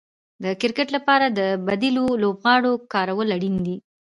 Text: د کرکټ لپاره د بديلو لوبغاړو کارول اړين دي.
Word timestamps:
د 0.43 0.45
کرکټ 0.61 0.87
لپاره 0.97 1.25
د 1.29 1.39
بديلو 1.65 2.05
لوبغاړو 2.23 2.73
کارول 2.93 3.27
اړين 3.35 3.55
دي. 3.65 3.75